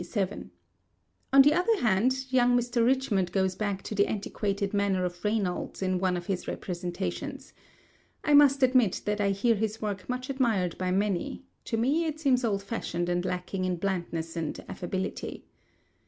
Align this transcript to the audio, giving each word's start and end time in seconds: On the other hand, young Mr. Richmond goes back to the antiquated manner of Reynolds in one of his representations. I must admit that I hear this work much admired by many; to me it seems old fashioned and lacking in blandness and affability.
On 1.31 1.43
the 1.43 1.53
other 1.53 1.77
hand, 1.81 2.25
young 2.31 2.57
Mr. 2.57 2.83
Richmond 2.83 3.31
goes 3.31 3.53
back 3.53 3.83
to 3.83 3.93
the 3.93 4.07
antiquated 4.07 4.73
manner 4.73 5.05
of 5.05 5.23
Reynolds 5.23 5.83
in 5.83 5.99
one 5.99 6.17
of 6.17 6.25
his 6.25 6.47
representations. 6.47 7.53
I 8.23 8.33
must 8.33 8.63
admit 8.63 9.03
that 9.05 9.21
I 9.21 9.29
hear 9.29 9.53
this 9.53 9.79
work 9.79 10.09
much 10.09 10.27
admired 10.31 10.75
by 10.79 10.89
many; 10.89 11.43
to 11.65 11.77
me 11.77 12.05
it 12.05 12.19
seems 12.19 12.43
old 12.43 12.63
fashioned 12.63 13.09
and 13.09 13.23
lacking 13.23 13.63
in 13.63 13.75
blandness 13.75 14.35
and 14.35 14.57
affability. 14.67 15.45